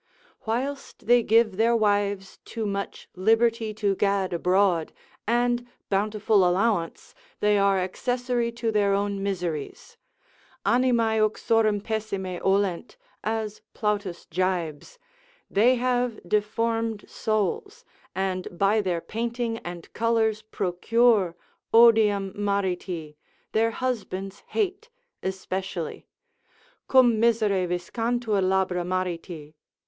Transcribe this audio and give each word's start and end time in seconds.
Whilst 0.47 1.05
they 1.05 1.21
give 1.21 1.57
their 1.57 1.75
wives 1.75 2.39
too 2.43 2.65
much 2.65 3.07
liberty 3.15 3.71
to 3.75 3.93
gad 3.95 4.33
abroad, 4.33 4.91
and 5.27 5.67
bountiful 5.91 6.37
allowance, 6.43 7.13
they 7.39 7.59
are 7.59 7.77
accessory 7.77 8.51
to 8.53 8.71
their 8.71 8.95
own 8.95 9.21
miseries; 9.21 9.97
animae 10.65 11.19
uxorum 11.19 11.83
pessime 11.83 12.39
olent, 12.41 12.95
as 13.23 13.61
Plautus 13.75 14.25
jibes, 14.25 14.97
they 15.51 15.75
have 15.75 16.19
deformed 16.27 17.07
souls, 17.07 17.85
and 18.15 18.47
by 18.57 18.81
their 18.81 19.01
painting 19.01 19.59
and 19.59 19.93
colours 19.93 20.41
procure 20.41 21.35
odium 21.71 22.33
mariti, 22.33 23.17
their 23.51 23.69
husband's 23.69 24.39
hate, 24.47 24.89
especially,— 25.21 26.07
cum 26.87 27.19
misere 27.19 27.67
viscantur 27.67 28.41
labra 28.41 28.83
mariti. 28.83 29.53